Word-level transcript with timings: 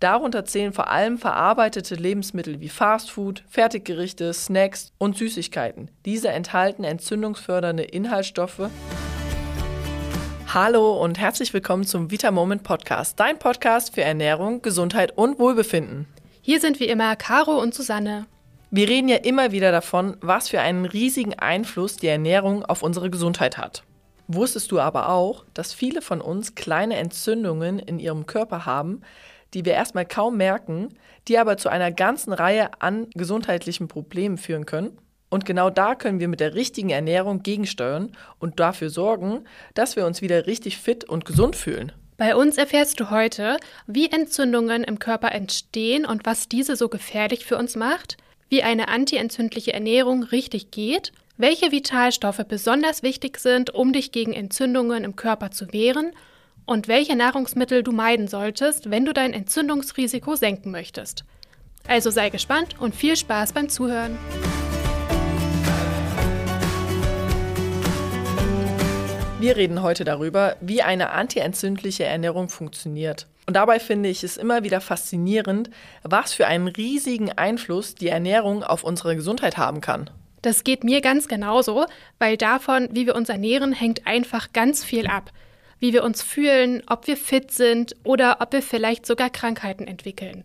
Darunter 0.00 0.46
zählen 0.46 0.72
vor 0.72 0.88
allem 0.88 1.18
verarbeitete 1.18 1.94
Lebensmittel 1.94 2.58
wie 2.60 2.70
Fastfood, 2.70 3.44
Fertiggerichte, 3.50 4.32
Snacks 4.32 4.94
und 4.96 5.18
Süßigkeiten. 5.18 5.90
Diese 6.06 6.30
enthalten 6.30 6.84
entzündungsfördernde 6.84 7.82
Inhaltsstoffe. 7.82 8.70
Hallo 10.54 11.02
und 11.02 11.18
herzlich 11.18 11.52
willkommen 11.52 11.84
zum 11.84 12.10
Vita 12.10 12.30
Moment 12.30 12.62
Podcast, 12.62 13.20
dein 13.20 13.38
Podcast 13.38 13.94
für 13.94 14.00
Ernährung, 14.00 14.62
Gesundheit 14.62 15.18
und 15.18 15.38
Wohlbefinden. 15.38 16.06
Hier 16.40 16.60
sind 16.60 16.80
wie 16.80 16.86
immer 16.86 17.14
Caro 17.16 17.60
und 17.60 17.74
Susanne. 17.74 18.24
Wir 18.70 18.88
reden 18.88 19.08
ja 19.08 19.16
immer 19.16 19.52
wieder 19.52 19.70
davon, 19.70 20.16
was 20.22 20.48
für 20.48 20.62
einen 20.62 20.86
riesigen 20.86 21.38
Einfluss 21.38 21.96
die 21.96 22.08
Ernährung 22.08 22.64
auf 22.64 22.82
unsere 22.82 23.10
Gesundheit 23.10 23.58
hat. 23.58 23.82
Wusstest 24.28 24.72
du 24.72 24.80
aber 24.80 25.10
auch, 25.10 25.44
dass 25.52 25.74
viele 25.74 26.00
von 26.00 26.22
uns 26.22 26.54
kleine 26.54 26.96
Entzündungen 26.96 27.78
in 27.78 27.98
ihrem 27.98 28.24
Körper 28.24 28.64
haben, 28.64 29.02
die 29.54 29.64
wir 29.64 29.74
erstmal 29.74 30.06
kaum 30.06 30.36
merken, 30.36 30.88
die 31.28 31.38
aber 31.38 31.56
zu 31.56 31.68
einer 31.68 31.90
ganzen 31.92 32.32
Reihe 32.32 32.70
an 32.80 33.08
gesundheitlichen 33.14 33.88
Problemen 33.88 34.38
führen 34.38 34.66
können? 34.66 34.98
Und 35.28 35.44
genau 35.44 35.70
da 35.70 35.94
können 35.94 36.18
wir 36.18 36.28
mit 36.28 36.40
der 36.40 36.54
richtigen 36.54 36.90
Ernährung 36.90 37.42
gegensteuern 37.42 38.12
und 38.38 38.58
dafür 38.58 38.90
sorgen, 38.90 39.44
dass 39.74 39.94
wir 39.94 40.04
uns 40.04 40.22
wieder 40.22 40.46
richtig 40.46 40.78
fit 40.78 41.04
und 41.04 41.24
gesund 41.24 41.54
fühlen. 41.54 41.92
Bei 42.16 42.36
uns 42.36 42.58
erfährst 42.58 43.00
du 43.00 43.10
heute, 43.10 43.56
wie 43.86 44.10
Entzündungen 44.10 44.84
im 44.84 44.98
Körper 44.98 45.32
entstehen 45.32 46.04
und 46.04 46.26
was 46.26 46.48
diese 46.48 46.76
so 46.76 46.88
gefährlich 46.88 47.46
für 47.46 47.56
uns 47.56 47.76
macht, 47.76 48.18
wie 48.50 48.62
eine 48.62 48.88
antientzündliche 48.88 49.72
Ernährung 49.72 50.24
richtig 50.24 50.70
geht, 50.70 51.12
welche 51.38 51.72
Vitalstoffe 51.72 52.44
besonders 52.46 53.02
wichtig 53.02 53.38
sind, 53.38 53.70
um 53.70 53.94
dich 53.94 54.12
gegen 54.12 54.34
Entzündungen 54.34 55.04
im 55.04 55.16
Körper 55.16 55.50
zu 55.50 55.72
wehren 55.72 56.12
und 56.70 56.86
welche 56.86 57.16
Nahrungsmittel 57.16 57.82
du 57.82 57.90
meiden 57.90 58.28
solltest, 58.28 58.92
wenn 58.92 59.04
du 59.04 59.12
dein 59.12 59.32
Entzündungsrisiko 59.32 60.36
senken 60.36 60.70
möchtest. 60.70 61.24
Also 61.88 62.10
sei 62.10 62.30
gespannt 62.30 62.76
und 62.78 62.94
viel 62.94 63.16
Spaß 63.16 63.52
beim 63.52 63.68
Zuhören. 63.68 64.16
Wir 69.40 69.56
reden 69.56 69.82
heute 69.82 70.04
darüber, 70.04 70.54
wie 70.60 70.80
eine 70.82 71.10
antientzündliche 71.10 72.04
Ernährung 72.04 72.48
funktioniert. 72.48 73.26
Und 73.46 73.54
dabei 73.54 73.80
finde 73.80 74.08
ich 74.08 74.22
es 74.22 74.36
immer 74.36 74.62
wieder 74.62 74.80
faszinierend, 74.80 75.70
was 76.04 76.34
für 76.34 76.46
einen 76.46 76.68
riesigen 76.68 77.32
Einfluss 77.32 77.96
die 77.96 78.10
Ernährung 78.10 78.62
auf 78.62 78.84
unsere 78.84 79.16
Gesundheit 79.16 79.56
haben 79.56 79.80
kann. 79.80 80.08
Das 80.42 80.62
geht 80.62 80.84
mir 80.84 81.00
ganz 81.00 81.26
genauso, 81.26 81.86
weil 82.20 82.36
davon, 82.36 82.88
wie 82.92 83.06
wir 83.06 83.16
uns 83.16 83.28
ernähren, 83.28 83.72
hängt 83.72 84.06
einfach 84.06 84.52
ganz 84.52 84.84
viel 84.84 85.08
ab. 85.08 85.32
Wie 85.80 85.92
wir 85.92 86.04
uns 86.04 86.22
fühlen, 86.22 86.82
ob 86.86 87.06
wir 87.06 87.16
fit 87.16 87.50
sind 87.50 87.96
oder 88.04 88.38
ob 88.40 88.52
wir 88.52 88.62
vielleicht 88.62 89.06
sogar 89.06 89.30
Krankheiten 89.30 89.86
entwickeln. 89.86 90.44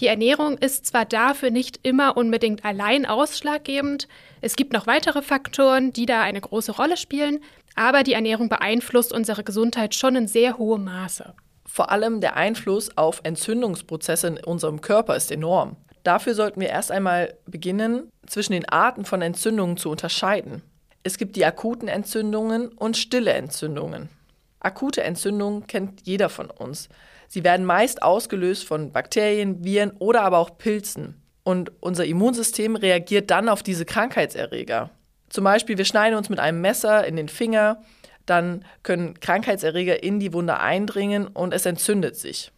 Die 0.00 0.06
Ernährung 0.06 0.58
ist 0.58 0.86
zwar 0.86 1.04
dafür 1.04 1.50
nicht 1.50 1.80
immer 1.82 2.16
unbedingt 2.16 2.64
allein 2.64 3.04
ausschlaggebend, 3.04 4.06
es 4.40 4.54
gibt 4.54 4.72
noch 4.72 4.86
weitere 4.86 5.22
Faktoren, 5.22 5.92
die 5.92 6.06
da 6.06 6.22
eine 6.22 6.40
große 6.40 6.72
Rolle 6.72 6.96
spielen, 6.96 7.40
aber 7.74 8.04
die 8.04 8.12
Ernährung 8.12 8.48
beeinflusst 8.48 9.12
unsere 9.12 9.42
Gesundheit 9.42 9.94
schon 9.94 10.14
in 10.14 10.28
sehr 10.28 10.58
hohem 10.58 10.84
Maße. 10.84 11.34
Vor 11.66 11.90
allem 11.90 12.20
der 12.20 12.36
Einfluss 12.36 12.96
auf 12.96 13.20
Entzündungsprozesse 13.24 14.28
in 14.28 14.44
unserem 14.44 14.80
Körper 14.80 15.16
ist 15.16 15.32
enorm. 15.32 15.76
Dafür 16.04 16.34
sollten 16.34 16.60
wir 16.60 16.68
erst 16.68 16.92
einmal 16.92 17.34
beginnen, 17.46 18.08
zwischen 18.26 18.52
den 18.52 18.68
Arten 18.68 19.04
von 19.04 19.20
Entzündungen 19.20 19.76
zu 19.76 19.90
unterscheiden. 19.90 20.62
Es 21.02 21.18
gibt 21.18 21.36
die 21.36 21.44
akuten 21.44 21.88
Entzündungen 21.88 22.68
und 22.68 22.96
stille 22.96 23.32
Entzündungen. 23.32 24.08
Akute 24.60 25.02
Entzündungen 25.02 25.66
kennt 25.66 26.06
jeder 26.06 26.28
von 26.28 26.50
uns. 26.50 26.88
Sie 27.28 27.44
werden 27.44 27.66
meist 27.66 28.02
ausgelöst 28.02 28.66
von 28.66 28.92
Bakterien, 28.92 29.64
Viren 29.64 29.92
oder 29.98 30.22
aber 30.22 30.38
auch 30.38 30.58
Pilzen. 30.58 31.22
Und 31.44 31.72
unser 31.80 32.04
Immunsystem 32.04 32.76
reagiert 32.76 33.30
dann 33.30 33.48
auf 33.48 33.62
diese 33.62 33.84
Krankheitserreger. 33.84 34.90
Zum 35.28 35.44
Beispiel, 35.44 35.78
wir 35.78 35.84
schneiden 35.84 36.16
uns 36.16 36.28
mit 36.28 36.40
einem 36.40 36.60
Messer 36.60 37.06
in 37.06 37.16
den 37.16 37.28
Finger, 37.28 37.82
dann 38.26 38.64
können 38.82 39.18
Krankheitserreger 39.20 40.02
in 40.02 40.20
die 40.20 40.32
Wunde 40.32 40.58
eindringen 40.58 41.26
und 41.26 41.54
es 41.54 41.66
entzündet 41.66 42.16
sich. 42.16 42.52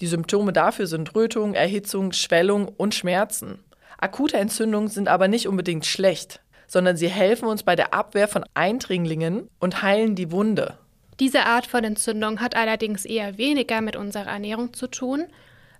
Die 0.00 0.06
Symptome 0.06 0.52
dafür 0.52 0.86
sind 0.86 1.14
Rötung, 1.14 1.54
Erhitzung, 1.54 2.12
Schwellung 2.12 2.68
und 2.68 2.94
Schmerzen. 2.94 3.62
Akute 3.98 4.36
Entzündungen 4.36 4.88
sind 4.88 5.08
aber 5.08 5.28
nicht 5.28 5.46
unbedingt 5.46 5.86
schlecht, 5.86 6.40
sondern 6.66 6.96
sie 6.96 7.08
helfen 7.08 7.46
uns 7.46 7.62
bei 7.62 7.76
der 7.76 7.94
Abwehr 7.94 8.26
von 8.26 8.44
Eindringlingen 8.54 9.48
und 9.60 9.82
heilen 9.82 10.16
die 10.16 10.32
Wunde. 10.32 10.78
Diese 11.20 11.46
Art 11.46 11.66
von 11.66 11.84
Entzündung 11.84 12.40
hat 12.40 12.56
allerdings 12.56 13.04
eher 13.04 13.38
weniger 13.38 13.80
mit 13.80 13.96
unserer 13.96 14.30
Ernährung 14.30 14.72
zu 14.72 14.88
tun. 14.88 15.24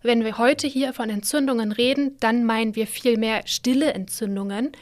Wenn 0.03 0.25
wir 0.25 0.39
heute 0.39 0.67
hier 0.67 0.93
von 0.93 1.11
Entzündungen 1.11 1.73
reden, 1.73 2.17
dann 2.21 2.45
meinen 2.45 2.77
wir 2.77 2.87
vielmehr 2.87 3.47
stille 3.47 3.95
Entzündungen. 3.95 4.73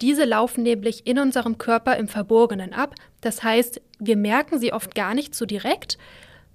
Diese 0.00 0.24
laufen 0.24 0.62
nämlich 0.62 1.06
in 1.06 1.18
unserem 1.18 1.58
Körper 1.58 1.96
im 1.96 2.08
Verborgenen 2.08 2.72
ab. 2.72 2.94
Das 3.20 3.42
heißt, 3.42 3.80
wir 3.98 4.16
merken 4.16 4.58
sie 4.58 4.72
oft 4.72 4.94
gar 4.94 5.14
nicht 5.14 5.34
so 5.34 5.44
direkt, 5.44 5.98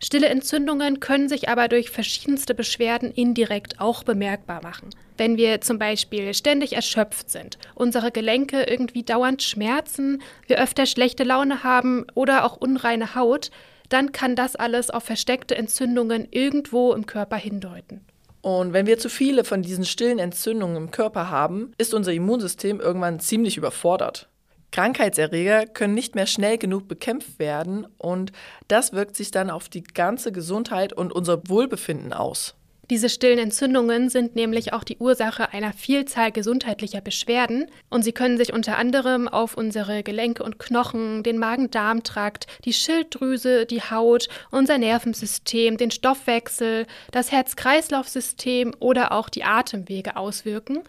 Stille 0.04 0.28
Entzündungen 0.28 1.00
können 1.00 1.30
sich 1.30 1.48
aber 1.48 1.70
durch 1.70 1.90
verschiedenste 1.90 2.54
Beschwerden 2.54 3.10
indirekt 3.10 3.80
auch 3.80 4.04
bemerkbar 4.04 4.62
machen. 4.62 4.90
Wenn 5.24 5.38
wir 5.38 5.62
zum 5.62 5.80
Beispiel 5.80 6.34
ständig 6.34 6.74
erschöpft 6.74 7.32
sind, 7.32 7.58
unsere 7.76 8.12
Gelenke 8.12 8.64
irgendwie 8.64 9.04
dauernd 9.04 9.42
schmerzen, 9.42 10.22
wir 10.48 10.62
öfter 10.62 10.86
schlechte 10.86 11.24
Laune 11.24 11.64
haben 11.64 12.06
oder 12.14 12.44
auch 12.44 12.58
unreine 12.58 13.16
Haut, 13.16 13.50
dann 13.88 14.12
kann 14.12 14.36
das 14.36 14.58
alles 14.58 14.90
auf 14.90 15.06
versteckte 15.06 15.56
Entzündungen 15.56 16.28
irgendwo 16.30 16.92
im 16.92 17.06
Körper 17.06 17.38
hindeuten. 17.38 18.02
Und 18.42 18.74
wenn 18.74 18.86
wir 18.86 18.98
zu 18.98 19.08
viele 19.08 19.46
von 19.46 19.62
diesen 19.62 19.86
stillen 19.86 20.20
Entzündungen 20.20 20.76
im 20.76 20.92
Körper 20.92 21.30
haben, 21.30 21.72
ist 21.78 21.94
unser 21.94 22.12
Immunsystem 22.12 22.82
irgendwann 22.82 23.22
ziemlich 23.22 23.56
überfordert. 23.56 24.28
Krankheitserreger 24.74 25.68
können 25.68 25.94
nicht 25.94 26.16
mehr 26.16 26.28
schnell 26.28 26.58
genug 26.58 26.90
bekämpft 26.90 27.40
werden 27.40 27.88
und 27.98 28.34
das 28.68 28.92
wirkt 28.92 29.16
sich 29.16 29.32
dann 29.32 29.50
auf 29.50 29.70
die 29.70 29.84
ganze 29.84 30.34
Gesundheit 30.34 30.92
und 30.92 31.14
unser 31.14 31.48
Wohlbefinden 31.48 32.12
aus. 32.12 32.58
Diese 32.90 33.08
stillen 33.08 33.40
Entzündungen 33.40 34.10
sind 34.10 34.36
nämlich 34.36 34.74
auch 34.74 34.84
die 34.84 34.98
Ursache 34.98 35.54
einer 35.54 35.72
Vielzahl 35.72 36.34
gesundheitlicher 36.34 37.00
Beschwerden 37.00 37.68
und 37.90 38.04
sie 38.04 38.12
können 38.12 38.38
sich 38.38 38.52
unter 38.52 38.78
anderem 38.78 39.30
auf 39.30 39.56
unsere 39.56 40.04
Gelenke 40.04 40.44
und 40.44 40.60
Knochen, 40.60 41.24
den 41.24 41.38
Magen-Darm-Trakt, 41.38 42.48
die 42.66 42.74
Schilddrüse, 42.74 43.66
die 43.66 43.82
Haut, 43.82 44.28
unser 44.52 44.78
Nervensystem, 44.78 45.78
den 45.78 45.92
Stoffwechsel, 45.92 46.86
das 47.12 47.32
Herz-Kreislauf-System 47.32 48.74
oder 48.80 49.14
auch 49.14 49.30
die 49.30 49.46
Atemwege 49.46 50.18
auswirken 50.18 50.84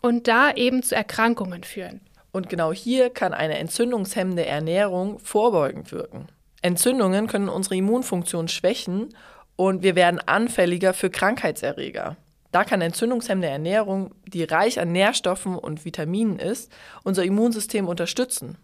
und 0.00 0.28
da 0.28 0.50
eben 0.50 0.82
zu 0.82 0.96
Erkrankungen 0.96 1.62
führen. 1.62 2.00
Und 2.32 2.48
genau 2.48 2.72
hier 2.72 3.10
kann 3.10 3.34
eine 3.34 3.58
entzündungshemmende 3.58 4.46
Ernährung 4.46 5.18
vorbeugend 5.18 5.92
wirken. 5.92 6.26
Entzündungen 6.62 7.26
können 7.26 7.50
unsere 7.50 7.76
Immunfunktion 7.76 8.48
schwächen 8.48 9.14
und 9.56 9.82
wir 9.82 9.94
werden 9.94 10.20
anfälliger 10.20 10.94
für 10.94 11.10
Krankheitserreger. 11.10 12.16
Da 12.52 12.64
kann 12.64 12.80
entzündungshemmende 12.80 13.48
Ernährung, 13.48 14.14
die 14.26 14.44
reich 14.44 14.78
an 14.78 14.92
Nährstoffen 14.92 15.56
und 15.56 15.84
Vitaminen 15.84 16.38
ist, 16.38 16.70
unser 17.02 17.24
Immunsystem 17.24 17.88
unterstützen. 17.88 18.58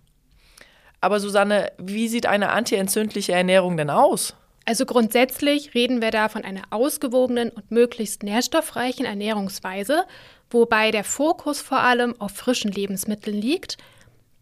Aber 1.00 1.18
Susanne, 1.18 1.72
wie 1.78 2.08
sieht 2.08 2.26
eine 2.26 2.50
antientzündliche 2.50 3.32
Ernährung 3.32 3.76
denn 3.76 3.90
aus? 3.90 4.36
Also 4.66 4.84
grundsätzlich 4.84 5.74
reden 5.74 6.02
wir 6.02 6.10
da 6.10 6.28
von 6.28 6.44
einer 6.44 6.62
ausgewogenen 6.70 7.50
und 7.50 7.70
möglichst 7.70 8.22
nährstoffreichen 8.22 9.06
Ernährungsweise, 9.06 10.04
wobei 10.50 10.90
der 10.90 11.04
Fokus 11.04 11.60
vor 11.60 11.80
allem 11.80 12.14
auf 12.20 12.32
frischen 12.32 12.70
Lebensmitteln 12.70 13.36
liegt. 13.36 13.78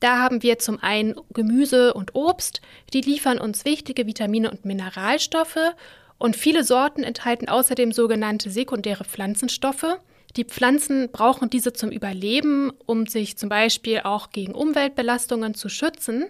Da 0.01 0.19
haben 0.19 0.43
wir 0.43 0.59
zum 0.59 0.79
einen 0.83 1.15
Gemüse 1.33 1.95
und 1.95 2.15
Obst, 2.15 2.61
die 2.93 3.01
liefern 3.01 3.39
uns 3.39 3.65
wichtige 3.65 4.07
Vitamine 4.07 4.51
und 4.51 4.65
Mineralstoffe 4.65 5.75
und 6.19 6.37
viele 6.37 6.65
Sorten 6.65 7.03
enthalten 7.03 7.49
außerdem 7.49 7.93
sogenannte 7.93 8.51
sekundäre 8.51 9.05
Pflanzenstoffe. 9.05 9.99
Die 10.37 10.45
Pflanzen 10.45 11.11
brauchen 11.11 11.49
diese 11.49 11.73
zum 11.73 11.91
Überleben, 11.91 12.73
um 12.87 13.07
sich 13.07 13.39
zum 13.39 13.49
Beispiel 13.49 14.01
auch 14.01 14.31
gegen 14.31 14.55
Umweltbelastungen 14.55 15.55
zu 15.55 15.69
schützen. 15.69 16.27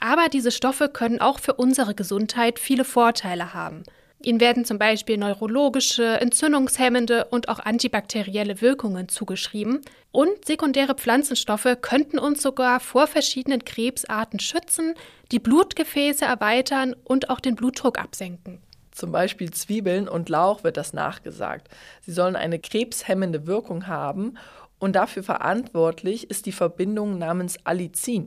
Aber 0.00 0.28
diese 0.28 0.50
Stoffe 0.50 0.88
können 0.88 1.20
auch 1.20 1.38
für 1.38 1.54
unsere 1.54 1.94
Gesundheit 1.94 2.58
viele 2.58 2.84
Vorteile 2.84 3.54
haben. 3.54 3.84
Ihnen 4.24 4.40
werden 4.40 4.64
zum 4.64 4.78
Beispiel 4.78 5.16
neurologische, 5.16 6.20
entzündungshemmende 6.20 7.26
und 7.26 7.48
auch 7.48 7.58
antibakterielle 7.58 8.60
Wirkungen 8.60 9.08
zugeschrieben. 9.08 9.80
Und 10.12 10.44
sekundäre 10.44 10.94
Pflanzenstoffe 10.94 11.76
könnten 11.80 12.18
uns 12.18 12.42
sogar 12.42 12.78
vor 12.80 13.06
verschiedenen 13.06 13.64
Krebsarten 13.64 14.38
schützen, 14.38 14.94
die 15.32 15.40
Blutgefäße 15.40 16.24
erweitern 16.24 16.94
und 17.04 17.30
auch 17.30 17.40
den 17.40 17.56
Blutdruck 17.56 17.98
absenken. 17.98 18.60
Zum 19.02 19.10
Beispiel 19.10 19.50
Zwiebeln 19.50 20.08
und 20.08 20.28
Lauch 20.28 20.62
wird 20.62 20.76
das 20.76 20.92
nachgesagt. 20.92 21.66
Sie 22.02 22.12
sollen 22.12 22.36
eine 22.36 22.60
krebshemmende 22.60 23.48
Wirkung 23.48 23.88
haben 23.88 24.38
und 24.78 24.94
dafür 24.94 25.24
verantwortlich 25.24 26.30
ist 26.30 26.46
die 26.46 26.52
Verbindung 26.52 27.18
namens 27.18 27.56
Allicin. 27.64 28.26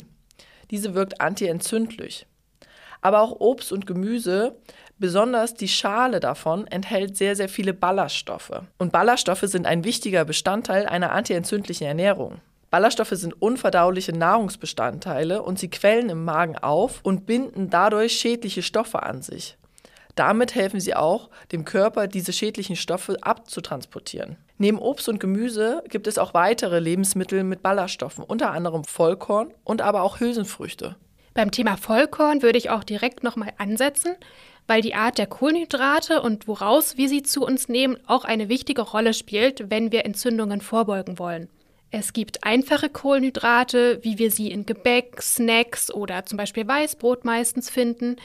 Diese 0.71 0.93
wirkt 0.93 1.21
antientzündlich. 1.21 2.27
Aber 2.99 3.21
auch 3.21 3.39
Obst 3.39 3.71
und 3.71 3.87
Gemüse 3.87 4.57
Besonders 4.97 5.53
die 5.53 5.69
Schale 5.69 6.19
davon 6.19 6.67
enthält 6.67 7.15
sehr, 7.15 7.37
sehr 7.37 7.47
viele 7.47 7.73
Ballaststoffe. 7.73 8.61
Und 8.77 8.91
Ballaststoffe 8.91 9.43
sind 9.43 9.67
ein 9.67 9.85
wichtiger 9.85 10.25
Bestandteil 10.25 10.87
einer 10.87 11.13
antientzündlichen 11.13 11.87
Ernährung. 11.87 12.41
Ballaststoffe 12.69 13.11
sind 13.11 13.41
unverdauliche 13.41 14.11
Nahrungsbestandteile 14.11 15.41
und 15.41 15.57
sie 15.57 15.69
quellen 15.69 16.09
im 16.09 16.25
Magen 16.25 16.57
auf 16.57 16.99
und 17.03 17.25
binden 17.25 17.69
dadurch 17.69 18.19
schädliche 18.19 18.61
Stoffe 18.61 19.03
an 19.03 19.21
sich. 19.21 19.57
Damit 20.15 20.55
helfen 20.55 20.79
sie 20.79 20.95
auch, 20.95 21.29
dem 21.51 21.65
Körper 21.65 22.07
diese 22.07 22.31
schädlichen 22.31 22.77
Stoffe 22.77 23.17
abzutransportieren. 23.21 24.37
Neben 24.57 24.79
Obst 24.79 25.09
und 25.09 25.19
Gemüse 25.19 25.83
gibt 25.89 26.07
es 26.07 26.17
auch 26.17 26.33
weitere 26.33 26.79
Lebensmittel 26.79 27.43
mit 27.43 27.61
Ballaststoffen, 27.61 28.23
unter 28.23 28.51
anderem 28.51 28.85
Vollkorn 28.85 29.53
und 29.65 29.81
aber 29.81 30.01
auch 30.03 30.21
Hülsenfrüchte. 30.21 30.95
Beim 31.33 31.51
Thema 31.51 31.75
Vollkorn 31.75 32.41
würde 32.41 32.57
ich 32.57 32.69
auch 32.69 32.85
direkt 32.85 33.23
nochmal 33.23 33.51
ansetzen, 33.57 34.15
weil 34.67 34.81
die 34.81 34.95
Art 34.95 35.17
der 35.17 35.27
Kohlenhydrate 35.27 36.21
und 36.21 36.47
woraus 36.47 36.95
wir 36.95 37.09
sie 37.09 37.23
zu 37.23 37.45
uns 37.45 37.67
nehmen 37.67 37.97
auch 38.07 38.23
eine 38.23 38.47
wichtige 38.47 38.81
Rolle 38.81 39.13
spielt, 39.13 39.69
wenn 39.69 39.91
wir 39.91 40.05
Entzündungen 40.05 40.61
vorbeugen 40.61 41.19
wollen. 41.19 41.49
Es 41.91 42.13
gibt 42.13 42.43
einfache 42.43 42.89
Kohlenhydrate, 42.89 43.99
wie 44.03 44.17
wir 44.17 44.31
sie 44.31 44.49
in 44.49 44.65
Gebäck, 44.65 45.21
Snacks 45.21 45.93
oder 45.93 46.25
zum 46.25 46.37
Beispiel 46.37 46.67
Weißbrot 46.67 47.25
meistens 47.25 47.69
finden. 47.69 48.15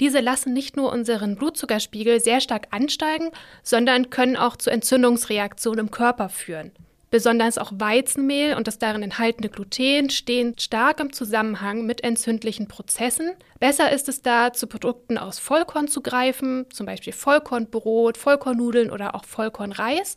Diese 0.00 0.20
lassen 0.20 0.52
nicht 0.52 0.76
nur 0.76 0.92
unseren 0.92 1.36
Blutzuckerspiegel 1.36 2.20
sehr 2.20 2.40
stark 2.40 2.68
ansteigen, 2.70 3.30
sondern 3.62 4.10
können 4.10 4.36
auch 4.36 4.56
zu 4.56 4.70
Entzündungsreaktionen 4.70 5.86
im 5.86 5.90
Körper 5.90 6.28
führen. 6.28 6.72
Besonders 7.10 7.56
auch 7.56 7.72
Weizenmehl 7.74 8.56
und 8.56 8.66
das 8.66 8.78
darin 8.78 9.02
enthaltene 9.02 9.48
Gluten 9.48 10.10
stehen 10.10 10.58
stark 10.58 11.00
im 11.00 11.12
Zusammenhang 11.12 11.86
mit 11.86 12.02
entzündlichen 12.02 12.66
Prozessen. 12.66 13.30
Besser 13.60 13.92
ist 13.92 14.08
es 14.08 14.22
da, 14.22 14.52
zu 14.52 14.66
Produkten 14.66 15.16
aus 15.16 15.38
Vollkorn 15.38 15.86
zu 15.86 16.02
greifen, 16.02 16.66
zum 16.70 16.84
Beispiel 16.84 17.12
Vollkornbrot, 17.12 18.18
Vollkornnudeln 18.18 18.90
oder 18.90 19.14
auch 19.14 19.24
Vollkornreis 19.24 20.16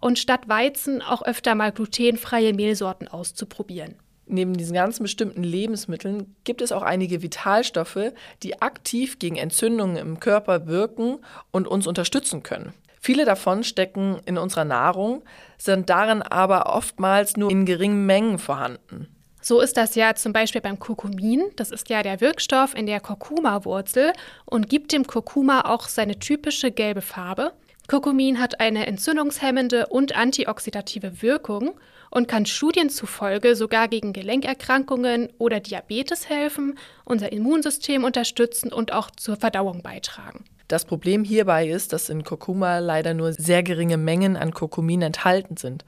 und 0.00 0.18
statt 0.18 0.48
Weizen 0.48 1.02
auch 1.02 1.22
öfter 1.22 1.56
mal 1.56 1.72
glutenfreie 1.72 2.54
Mehlsorten 2.54 3.08
auszuprobieren. 3.08 3.96
Neben 4.28 4.54
diesen 4.54 4.74
ganzen 4.74 5.02
bestimmten 5.02 5.42
Lebensmitteln 5.42 6.36
gibt 6.44 6.60
es 6.60 6.72
auch 6.72 6.82
einige 6.82 7.22
Vitalstoffe, 7.22 8.12
die 8.42 8.60
aktiv 8.60 9.18
gegen 9.18 9.36
Entzündungen 9.36 9.96
im 9.96 10.20
Körper 10.20 10.66
wirken 10.66 11.18
und 11.50 11.66
uns 11.66 11.86
unterstützen 11.86 12.42
können. 12.42 12.72
Viele 13.00 13.24
davon 13.24 13.64
stecken 13.64 14.20
in 14.26 14.38
unserer 14.38 14.64
Nahrung, 14.64 15.22
sind 15.56 15.88
darin 15.88 16.22
aber 16.22 16.74
oftmals 16.74 17.36
nur 17.36 17.50
in 17.50 17.64
geringen 17.64 18.06
Mengen 18.06 18.38
vorhanden. 18.38 19.08
So 19.40 19.60
ist 19.60 19.76
das 19.76 19.94
ja 19.94 20.14
zum 20.14 20.32
Beispiel 20.32 20.60
beim 20.60 20.78
Kurkumin. 20.78 21.44
Das 21.56 21.70
ist 21.70 21.88
ja 21.88 22.02
der 22.02 22.20
Wirkstoff 22.20 22.74
in 22.74 22.86
der 22.86 23.00
Kurkuma-Wurzel 23.00 24.12
und 24.44 24.68
gibt 24.68 24.92
dem 24.92 25.06
Kurkuma 25.06 25.62
auch 25.62 25.88
seine 25.88 26.18
typische 26.18 26.70
gelbe 26.70 27.00
Farbe. 27.00 27.52
Kurkumin 27.88 28.38
hat 28.38 28.60
eine 28.60 28.86
entzündungshemmende 28.86 29.86
und 29.86 30.14
antioxidative 30.14 31.22
Wirkung 31.22 31.70
und 32.10 32.28
kann 32.28 32.44
Studien 32.44 32.90
zufolge 32.90 33.56
sogar 33.56 33.88
gegen 33.88 34.12
Gelenkerkrankungen 34.12 35.30
oder 35.38 35.58
Diabetes 35.60 36.28
helfen, 36.28 36.78
unser 37.06 37.32
Immunsystem 37.32 38.04
unterstützen 38.04 38.74
und 38.74 38.92
auch 38.92 39.10
zur 39.10 39.36
Verdauung 39.36 39.82
beitragen. 39.82 40.44
Das 40.68 40.84
Problem 40.84 41.24
hierbei 41.24 41.66
ist, 41.66 41.94
dass 41.94 42.10
in 42.10 42.24
Kurkuma 42.24 42.78
leider 42.78 43.14
nur 43.14 43.32
sehr 43.32 43.62
geringe 43.62 43.96
Mengen 43.96 44.36
an 44.36 44.52
Kurkumin 44.52 45.00
enthalten 45.00 45.56
sind. 45.56 45.86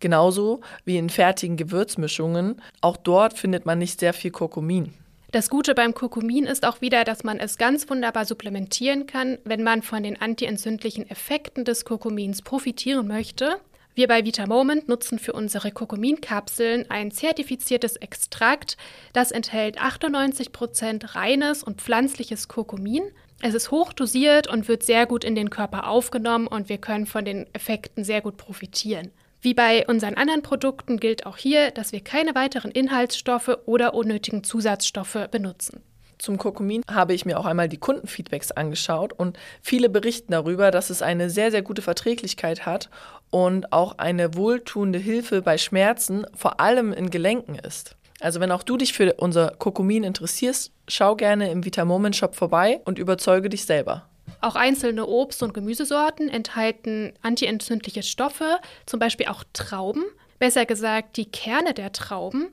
Genauso 0.00 0.62
wie 0.86 0.96
in 0.96 1.10
fertigen 1.10 1.58
Gewürzmischungen. 1.58 2.62
Auch 2.80 2.96
dort 2.96 3.38
findet 3.38 3.66
man 3.66 3.78
nicht 3.78 4.00
sehr 4.00 4.14
viel 4.14 4.30
Kurkumin. 4.30 4.94
Das 5.32 5.50
Gute 5.50 5.74
beim 5.74 5.92
Kurkumin 5.92 6.44
ist 6.44 6.64
auch 6.64 6.80
wieder, 6.80 7.02
dass 7.02 7.24
man 7.24 7.40
es 7.40 7.58
ganz 7.58 7.90
wunderbar 7.90 8.24
supplementieren 8.24 9.06
kann, 9.06 9.38
wenn 9.44 9.64
man 9.64 9.82
von 9.82 10.04
den 10.04 10.20
antientzündlichen 10.20 11.10
Effekten 11.10 11.64
des 11.64 11.84
Kurkumins 11.84 12.42
profitieren 12.42 13.08
möchte. 13.08 13.60
Wir 13.96 14.06
bei 14.06 14.24
VitaMoment 14.24 14.88
nutzen 14.88 15.18
für 15.18 15.32
unsere 15.32 15.72
Kurkuminkapseln 15.72 16.90
ein 16.90 17.10
zertifiziertes 17.10 17.96
Extrakt, 17.96 18.76
das 19.14 19.32
enthält 19.32 19.80
98% 19.80 21.16
reines 21.16 21.64
und 21.64 21.80
pflanzliches 21.80 22.46
Kurkumin. 22.46 23.04
Es 23.42 23.54
ist 23.54 23.70
hochdosiert 23.70 24.46
und 24.46 24.68
wird 24.68 24.84
sehr 24.84 25.06
gut 25.06 25.24
in 25.24 25.34
den 25.34 25.50
Körper 25.50 25.88
aufgenommen 25.88 26.46
und 26.46 26.68
wir 26.68 26.78
können 26.78 27.06
von 27.06 27.24
den 27.24 27.46
Effekten 27.52 28.04
sehr 28.04 28.20
gut 28.20 28.36
profitieren. 28.36 29.10
Wie 29.40 29.54
bei 29.54 29.86
unseren 29.86 30.14
anderen 30.14 30.42
Produkten 30.42 30.98
gilt 30.98 31.26
auch 31.26 31.36
hier, 31.36 31.70
dass 31.70 31.92
wir 31.92 32.00
keine 32.00 32.34
weiteren 32.34 32.70
Inhaltsstoffe 32.70 33.58
oder 33.66 33.94
unnötigen 33.94 34.42
Zusatzstoffe 34.44 35.28
benutzen. 35.30 35.82
Zum 36.18 36.38
Kurkumin 36.38 36.82
habe 36.90 37.12
ich 37.12 37.26
mir 37.26 37.38
auch 37.38 37.44
einmal 37.44 37.68
die 37.68 37.76
Kundenfeedbacks 37.76 38.50
angeschaut 38.50 39.12
und 39.12 39.38
viele 39.60 39.88
berichten 39.90 40.32
darüber, 40.32 40.70
dass 40.70 40.88
es 40.88 41.02
eine 41.02 41.28
sehr, 41.28 41.50
sehr 41.50 41.62
gute 41.62 41.82
Verträglichkeit 41.82 42.64
hat 42.64 42.88
und 43.30 43.72
auch 43.72 43.98
eine 43.98 44.34
wohltuende 44.34 44.98
Hilfe 44.98 45.42
bei 45.42 45.58
Schmerzen, 45.58 46.26
vor 46.34 46.58
allem 46.58 46.92
in 46.92 47.10
Gelenken 47.10 47.56
ist. 47.56 47.96
Also 48.20 48.40
wenn 48.40 48.50
auch 48.50 48.62
du 48.62 48.78
dich 48.78 48.94
für 48.94 49.12
unser 49.18 49.50
Kurkumin 49.58 50.04
interessierst, 50.04 50.72
schau 50.88 51.16
gerne 51.16 51.50
im 51.50 51.66
Vitamoment 51.66 52.16
Shop 52.16 52.34
vorbei 52.34 52.80
und 52.86 52.98
überzeuge 52.98 53.50
dich 53.50 53.66
selber. 53.66 54.08
Auch 54.40 54.54
einzelne 54.54 55.06
Obst- 55.06 55.42
und 55.42 55.54
Gemüsesorten 55.54 56.28
enthalten 56.28 57.12
antientzündliche 57.22 58.02
Stoffe, 58.02 58.58
zum 58.86 59.00
Beispiel 59.00 59.26
auch 59.26 59.44
Trauben. 59.52 60.04
Besser 60.38 60.66
gesagt, 60.66 61.16
die 61.16 61.30
Kerne 61.30 61.74
der 61.74 61.92
Trauben. 61.92 62.48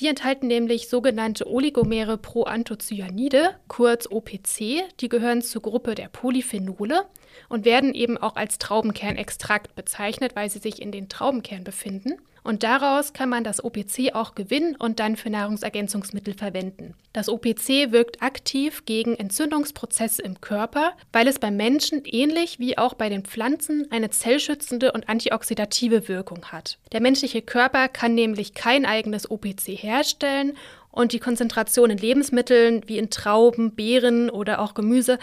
Die 0.00 0.06
enthalten 0.06 0.46
nämlich 0.46 0.88
sogenannte 0.88 1.48
Oligomere 1.50 2.18
Proanthocyanide, 2.18 3.56
kurz 3.66 4.06
OPC. 4.08 4.84
Die 5.00 5.08
gehören 5.08 5.42
zur 5.42 5.60
Gruppe 5.60 5.96
der 5.96 6.08
Polyphenole 6.08 7.04
und 7.48 7.64
werden 7.64 7.94
eben 7.94 8.16
auch 8.16 8.36
als 8.36 8.58
Traubenkernextrakt 8.58 9.74
bezeichnet, 9.74 10.36
weil 10.36 10.50
sie 10.50 10.60
sich 10.60 10.80
in 10.80 10.92
den 10.92 11.08
Traubenkern 11.08 11.64
befinden. 11.64 12.12
Und 12.48 12.62
daraus 12.62 13.12
kann 13.12 13.28
man 13.28 13.44
das 13.44 13.62
OPC 13.62 14.14
auch 14.14 14.34
gewinnen 14.34 14.74
und 14.74 15.00
dann 15.00 15.16
für 15.16 15.28
Nahrungsergänzungsmittel 15.28 16.32
verwenden. 16.32 16.94
Das 17.12 17.28
OPC 17.28 17.92
wirkt 17.92 18.22
aktiv 18.22 18.86
gegen 18.86 19.16
Entzündungsprozesse 19.16 20.22
im 20.22 20.40
Körper, 20.40 20.92
weil 21.12 21.28
es 21.28 21.38
beim 21.38 21.58
Menschen 21.58 22.04
ähnlich 22.06 22.58
wie 22.58 22.78
auch 22.78 22.94
bei 22.94 23.10
den 23.10 23.24
Pflanzen 23.24 23.86
eine 23.90 24.08
zellschützende 24.08 24.92
und 24.92 25.10
antioxidative 25.10 26.08
Wirkung 26.08 26.46
hat. 26.46 26.78
Der 26.92 27.02
menschliche 27.02 27.42
Körper 27.42 27.86
kann 27.86 28.14
nämlich 28.14 28.54
kein 28.54 28.86
eigenes 28.86 29.30
OPC 29.30 29.66
herstellen 29.66 30.56
und 30.90 31.12
die 31.12 31.20
Konzentration 31.20 31.90
in 31.90 31.98
Lebensmitteln 31.98 32.82
wie 32.86 32.96
in 32.96 33.10
Trauben, 33.10 33.74
Beeren 33.74 34.30
oder 34.30 34.60
auch 34.60 34.72
Gemüse 34.72 35.18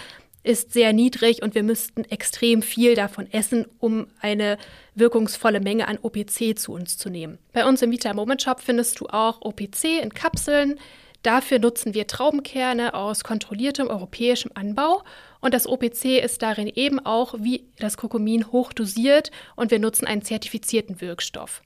ist 0.45 0.74
sehr 0.74 0.94
niedrig 0.94 1.42
und 1.42 1.56
wir 1.56 1.63
müssten 1.63 2.06
extrem 2.06 2.62
viel 2.62 2.95
davon 2.95 3.31
essen, 3.31 3.65
um 3.80 4.07
eine 4.21 4.57
wirkungsvolle 4.94 5.59
Menge 5.59 5.88
an 5.88 5.98
OPC 6.01 6.58
zu 6.58 6.74
uns 6.74 6.98
zu 6.98 7.10
nehmen. 7.10 7.39
Bei 7.51 7.65
uns 7.65 7.81
im 7.81 7.91
Vita 7.91 8.13
Moment 8.13 8.41
Shop 8.41 8.60
findest 8.60 9.00
du 9.00 9.08
auch 9.08 9.41
OPC 9.41 10.01
in 10.01 10.13
Kapseln. 10.13 10.79
Dafür 11.24 11.58
nutzen 11.58 11.96
wir 11.96 12.05
Traubenkerne 12.05 12.93
aus 12.93 13.24
kontrolliertem 13.24 13.88
europäischem 13.88 14.51
Anbau 14.53 15.01
und 15.41 15.53
das 15.55 15.65
OPC 15.67 16.24
ist 16.24 16.43
darin 16.43 16.67
eben 16.67 17.03
auch 17.03 17.34
wie 17.39 17.65
das 17.79 17.98
Kurkumin 17.98 18.51
hochdosiert 18.51 19.31
und 19.55 19.72
wir 19.72 19.79
nutzen 19.79 20.05
einen 20.05 20.22
zertifizierten 20.22 21.01
Wirkstoff. 21.01 21.63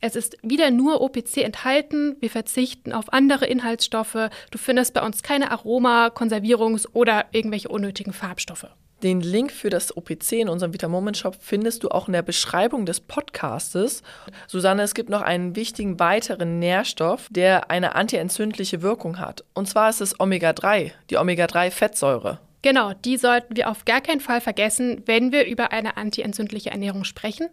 Es 0.00 0.16
ist 0.16 0.36
wieder 0.42 0.70
nur 0.70 1.00
OPC 1.00 1.38
enthalten. 1.38 2.16
Wir 2.20 2.30
verzichten 2.30 2.92
auf 2.92 3.12
andere 3.12 3.46
Inhaltsstoffe. 3.46 4.30
Du 4.50 4.58
findest 4.58 4.94
bei 4.94 5.04
uns 5.04 5.22
keine 5.22 5.50
Aroma, 5.50 6.08
Konservierungs- 6.08 6.88
oder 6.92 7.26
irgendwelche 7.32 7.68
unnötigen 7.68 8.12
Farbstoffe. 8.12 8.66
Den 9.02 9.20
Link 9.20 9.52
für 9.52 9.68
das 9.68 9.94
OPC 9.94 10.32
in 10.32 10.48
unserem 10.48 10.72
Vitamoment 10.72 11.18
Shop 11.18 11.36
findest 11.38 11.84
du 11.84 11.90
auch 11.90 12.06
in 12.06 12.14
der 12.14 12.22
Beschreibung 12.22 12.86
des 12.86 13.00
Podcastes. 13.00 14.02
Susanne, 14.46 14.82
es 14.82 14.94
gibt 14.94 15.10
noch 15.10 15.20
einen 15.20 15.54
wichtigen 15.54 16.00
weiteren 16.00 16.58
Nährstoff, 16.58 17.28
der 17.30 17.70
eine 17.70 17.94
antientzündliche 17.94 18.80
Wirkung 18.80 19.18
hat. 19.18 19.44
Und 19.52 19.68
zwar 19.68 19.90
ist 19.90 20.00
es 20.00 20.18
Omega-3, 20.18 20.92
die 21.10 21.18
Omega-3-Fettsäure. 21.18 22.38
Genau, 22.62 22.94
die 22.94 23.18
sollten 23.18 23.54
wir 23.54 23.70
auf 23.70 23.84
gar 23.84 24.00
keinen 24.00 24.20
Fall 24.20 24.40
vergessen, 24.40 25.02
wenn 25.04 25.30
wir 25.30 25.46
über 25.46 25.72
eine 25.72 25.98
antientzündliche 25.98 26.70
Ernährung 26.70 27.04
sprechen. 27.04 27.48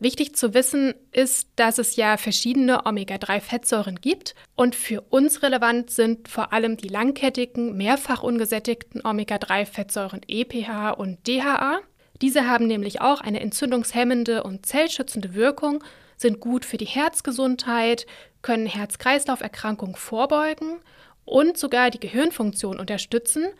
Wichtig 0.00 0.36
zu 0.36 0.54
wissen 0.54 0.94
ist, 1.10 1.48
dass 1.56 1.78
es 1.78 1.96
ja 1.96 2.16
verschiedene 2.18 2.86
Omega-3-Fettsäuren 2.86 3.96
gibt 4.00 4.36
und 4.54 4.76
für 4.76 5.00
uns 5.00 5.42
relevant 5.42 5.90
sind 5.90 6.28
vor 6.28 6.52
allem 6.52 6.76
die 6.76 6.86
langkettigen, 6.86 7.76
mehrfach 7.76 8.22
ungesättigten 8.22 9.04
Omega-3-Fettsäuren 9.04 10.20
EPH 10.28 10.92
und 10.92 11.26
DHA. 11.26 11.80
Diese 12.22 12.46
haben 12.46 12.68
nämlich 12.68 13.00
auch 13.00 13.20
eine 13.20 13.40
entzündungshemmende 13.40 14.44
und 14.44 14.66
zellschützende 14.66 15.34
Wirkung, 15.34 15.82
sind 16.16 16.38
gut 16.38 16.64
für 16.64 16.76
die 16.76 16.84
Herzgesundheit, 16.84 18.06
können 18.40 18.66
Herz-Kreislauf-Erkrankungen 18.66 19.96
vorbeugen 19.96 20.78
und 21.24 21.58
sogar 21.58 21.90
die 21.90 22.00
Gehirnfunktion 22.00 22.78
unterstützen– 22.78 23.48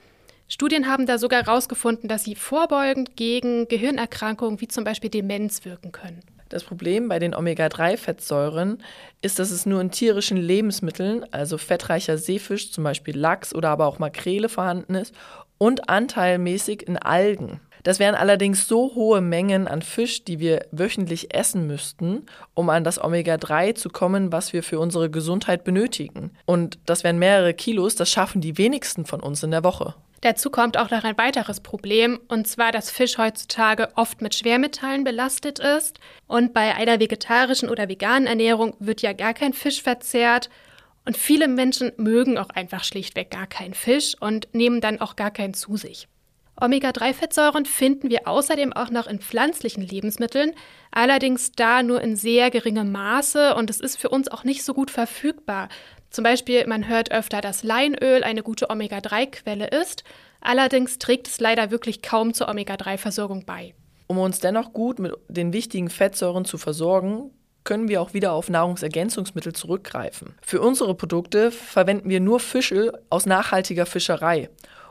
Studien 0.48 0.88
haben 0.88 1.04
da 1.04 1.18
sogar 1.18 1.44
herausgefunden, 1.44 2.08
dass 2.08 2.24
sie 2.24 2.34
vorbeugend 2.34 3.16
gegen 3.16 3.68
Gehirnerkrankungen 3.68 4.60
wie 4.60 4.68
zum 4.68 4.82
Beispiel 4.82 5.10
Demenz 5.10 5.66
wirken 5.66 5.92
können. 5.92 6.22
Das 6.48 6.64
Problem 6.64 7.08
bei 7.08 7.18
den 7.18 7.34
Omega-3-Fettsäuren 7.34 8.82
ist, 9.20 9.38
dass 9.38 9.50
es 9.50 9.66
nur 9.66 9.82
in 9.82 9.90
tierischen 9.90 10.38
Lebensmitteln, 10.38 11.26
also 11.30 11.58
fettreicher 11.58 12.16
Seefisch, 12.16 12.72
zum 12.72 12.84
Beispiel 12.84 13.16
Lachs 13.16 13.54
oder 13.54 13.68
aber 13.68 13.86
auch 13.86 13.98
Makrele 13.98 14.48
vorhanden 14.48 14.94
ist 14.94 15.14
und 15.58 15.90
anteilmäßig 15.90 16.88
in 16.88 16.96
Algen. 16.96 17.60
Das 17.82 17.98
wären 17.98 18.14
allerdings 18.14 18.66
so 18.66 18.94
hohe 18.94 19.20
Mengen 19.20 19.68
an 19.68 19.82
Fisch, 19.82 20.24
die 20.24 20.38
wir 20.38 20.66
wöchentlich 20.72 21.34
essen 21.34 21.66
müssten, 21.66 22.24
um 22.54 22.70
an 22.70 22.84
das 22.84 23.02
Omega-3 23.02 23.74
zu 23.74 23.90
kommen, 23.90 24.32
was 24.32 24.54
wir 24.54 24.62
für 24.62 24.80
unsere 24.80 25.10
Gesundheit 25.10 25.64
benötigen. 25.64 26.30
Und 26.46 26.78
das 26.86 27.04
wären 27.04 27.18
mehrere 27.18 27.52
Kilos, 27.52 27.94
das 27.94 28.10
schaffen 28.10 28.40
die 28.40 28.56
wenigsten 28.56 29.04
von 29.04 29.20
uns 29.20 29.42
in 29.42 29.50
der 29.50 29.64
Woche. 29.64 29.94
Dazu 30.20 30.50
kommt 30.50 30.76
auch 30.76 30.90
noch 30.90 31.04
ein 31.04 31.16
weiteres 31.16 31.60
Problem, 31.60 32.18
und 32.28 32.48
zwar, 32.48 32.72
dass 32.72 32.90
Fisch 32.90 33.18
heutzutage 33.18 33.88
oft 33.94 34.20
mit 34.20 34.34
Schwermetallen 34.34 35.04
belastet 35.04 35.60
ist. 35.60 36.00
Und 36.26 36.52
bei 36.52 36.74
einer 36.74 36.98
vegetarischen 36.98 37.68
oder 37.68 37.88
veganen 37.88 38.26
Ernährung 38.26 38.74
wird 38.80 39.00
ja 39.02 39.12
gar 39.12 39.34
kein 39.34 39.52
Fisch 39.52 39.82
verzehrt. 39.82 40.50
Und 41.04 41.16
viele 41.16 41.46
Menschen 41.48 41.92
mögen 41.96 42.36
auch 42.36 42.50
einfach 42.50 42.84
schlichtweg 42.84 43.30
gar 43.30 43.46
keinen 43.46 43.74
Fisch 43.74 44.14
und 44.20 44.48
nehmen 44.52 44.80
dann 44.80 45.00
auch 45.00 45.16
gar 45.16 45.30
keinen 45.30 45.54
zu 45.54 45.76
sich. 45.76 46.08
Omega-3-Fettsäuren 46.60 47.66
finden 47.66 48.10
wir 48.10 48.26
außerdem 48.26 48.72
auch 48.72 48.90
noch 48.90 49.06
in 49.06 49.20
pflanzlichen 49.20 49.82
Lebensmitteln, 49.82 50.52
allerdings 50.90 51.52
da 51.52 51.82
nur 51.84 52.00
in 52.00 52.16
sehr 52.16 52.50
geringem 52.50 52.90
Maße 52.90 53.54
und 53.54 53.70
es 53.70 53.80
ist 53.80 53.96
für 53.96 54.08
uns 54.08 54.28
auch 54.28 54.42
nicht 54.42 54.64
so 54.64 54.74
gut 54.74 54.90
verfügbar. 54.90 55.68
Zum 56.10 56.24
Beispiel, 56.24 56.66
man 56.66 56.88
hört 56.88 57.10
öfter, 57.12 57.40
dass 57.40 57.62
Leinöl 57.62 58.24
eine 58.24 58.42
gute 58.42 58.70
Omega-3-Quelle 58.70 59.66
ist, 59.66 60.04
allerdings 60.40 60.98
trägt 60.98 61.28
es 61.28 61.40
leider 61.40 61.70
wirklich 61.70 62.02
kaum 62.02 62.32
zur 62.32 62.48
Omega-3-Versorgung 62.48 63.44
bei. 63.44 63.74
Um 64.06 64.18
uns 64.18 64.40
dennoch 64.40 64.72
gut 64.72 64.98
mit 64.98 65.12
den 65.28 65.52
wichtigen 65.52 65.90
Fettsäuren 65.90 66.46
zu 66.46 66.56
versorgen, 66.56 67.30
können 67.64 67.88
wir 67.88 68.00
auch 68.00 68.14
wieder 68.14 68.32
auf 68.32 68.48
Nahrungsergänzungsmittel 68.48 69.52
zurückgreifen. 69.52 70.34
Für 70.40 70.62
unsere 70.62 70.94
Produkte 70.94 71.50
verwenden 71.50 72.08
wir 72.08 72.20
nur 72.20 72.40
Fischöl 72.40 72.92
aus 73.10 73.26
nachhaltiger 73.26 73.84
Fischerei. 73.84 74.48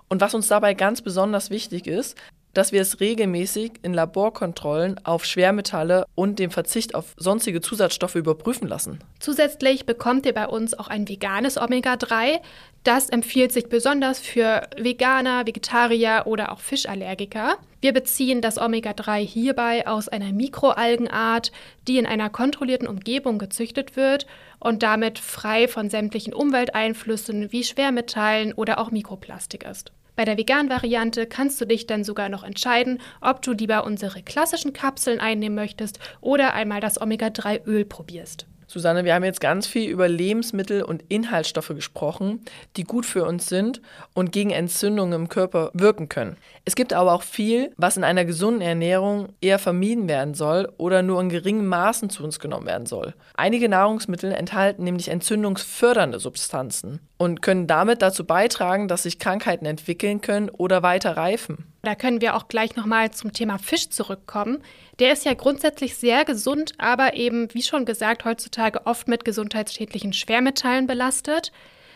Und 0.10 0.22
was 0.22 0.36
uns 0.36 0.48
dabei 0.48 0.76
ganz 0.76 1.02
besonders 1.02 1.50
wichtig 1.50 1.88
ist, 1.88 2.16
dass 2.58 2.72
wir 2.72 2.82
es 2.82 3.00
regelmäßig 3.00 3.74
in 3.84 3.94
Laborkontrollen 3.94 5.00
auf 5.06 5.26
Schwermetalle 5.26 6.06
und 6.16 6.40
dem 6.40 6.50
Verzicht 6.50 6.96
auf 6.96 7.14
sonstige 7.16 7.62
Zusatzstoffe 7.62 8.16
überprüfen 8.16 8.68
lassen. 8.68 8.98
Zusätzlich 9.20 9.86
bekommt 9.86 10.26
ihr 10.26 10.34
bei 10.34 10.48
uns 10.48 10.74
auch 10.74 10.88
ein 10.88 11.08
veganes 11.08 11.60
Omega-3. 11.60 12.40
Das 12.84 13.10
empfiehlt 13.10 13.52
sich 13.52 13.70
besonders 13.70 14.20
für 14.20 14.68
Veganer, 14.76 15.46
Vegetarier 15.46 16.24
oder 16.26 16.52
auch 16.52 16.60
Fischallergiker. 16.60 17.58
Wir 17.80 17.94
beziehen 17.94 18.42
das 18.42 18.58
Omega-3 18.58 19.20
hierbei 19.20 19.86
aus 19.86 20.10
einer 20.10 20.32
Mikroalgenart, 20.34 21.52
die 21.88 22.00
in 22.00 22.08
einer 22.08 22.32
kontrollierten 22.32 22.88
Umgebung 22.88 23.38
gezüchtet 23.38 23.96
wird 23.96 24.26
und 24.60 24.82
damit 24.82 25.20
frei 25.20 25.68
von 25.68 25.92
sämtlichen 25.92 26.34
Umwelteinflüssen 26.34 27.52
wie 27.52 27.64
Schwermetallen 27.64 28.54
oder 28.54 28.80
auch 28.80 28.90
Mikroplastik 28.90 29.64
ist. 29.64 29.92
Bei 30.18 30.26
der 30.26 30.36
veganen 30.36 30.72
Variante 30.72 31.28
kannst 31.28 31.62
du 31.62 31.66
dich 31.66 31.86
dann 31.86 32.04
sogar 32.04 32.28
noch 32.28 32.44
entscheiden, 32.44 33.00
ob 33.22 33.44
du 33.44 33.52
lieber 33.52 33.86
unsere 33.86 34.24
klassischen 34.24 34.74
Kapseln 34.74 35.20
einnehmen 35.20 35.54
möchtest 35.56 36.00
oder 36.22 36.56
einmal 36.56 36.82
das 36.82 37.00
Omega-3-Öl 37.00 37.86
probierst. 37.86 38.48
Susanne, 38.70 39.06
wir 39.06 39.14
haben 39.14 39.24
jetzt 39.24 39.40
ganz 39.40 39.66
viel 39.66 39.90
über 39.90 40.10
Lebensmittel 40.10 40.82
und 40.82 41.04
Inhaltsstoffe 41.08 41.70
gesprochen, 41.70 42.42
die 42.76 42.84
gut 42.84 43.06
für 43.06 43.26
uns 43.26 43.48
sind 43.48 43.80
und 44.14 44.34
gegen 44.34 44.50
Entzündungen 44.50 45.14
im 45.14 45.30
Körper 45.30 45.70
wirken 45.74 46.10
können. 46.10 46.36
Es 46.66 46.76
gibt 46.76 46.92
aber 46.92 47.14
auch 47.14 47.22
viel, 47.22 47.72
was 47.78 47.96
in 47.96 48.04
einer 48.04 48.26
gesunden 48.26 48.62
Ernährung 48.62 49.30
eher 49.40 49.58
vermieden 49.58 50.10
werden 50.10 50.34
soll 50.34 50.68
oder 50.78 51.02
nur 51.02 51.22
in 51.22 51.30
geringen 51.30 51.68
Maßen 51.68 52.10
zu 52.10 52.24
uns 52.26 52.40
genommen 52.40 52.66
werden 52.66 52.88
soll. 52.88 53.14
Einige 53.36 53.70
Nahrungsmittel 53.70 54.34
enthalten 54.34 54.84
nämlich 54.84 55.08
entzündungsfördernde 55.08 56.20
Substanzen 56.20 57.00
und 57.18 57.42
können 57.42 57.68
damit 57.68 58.02
dazu 58.02 58.26
beitragen, 58.26 58.88
dass 58.88 59.04
sich 59.04 59.20
Krankheiten 59.20 59.66
entwickeln 59.66 60.22
können 60.22 60.50
oder 60.50 60.84
weiter 60.84 61.18
reifen. 61.18 61.66
Da 61.82 61.96
können 61.96 62.22
wir 62.22 62.36
auch 62.36 62.48
gleich 62.48 62.76
nochmal 62.76 63.12
zum 63.12 63.34
Thema 63.34 63.58
Fisch 63.58 63.90
zurückkommen. 63.90 64.60
Der 65.00 65.14
ist 65.14 65.26
ja 65.26 65.34
grundsätzlich 65.34 65.96
sehr 65.96 66.26
gesund, 66.26 66.74
aber 66.78 67.16
eben, 67.16 67.54
wie 67.54 67.64
schon 67.64 67.86
gesagt, 67.86 68.26
heutzutage 68.26 68.86
oft 68.86 69.08
mit 69.08 69.26
gesundheitsschädlichen 69.26 70.14
Schwermetallen 70.14 70.88
belastet. 70.88 71.52